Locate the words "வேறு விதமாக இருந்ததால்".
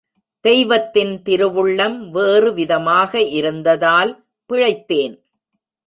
2.09-4.11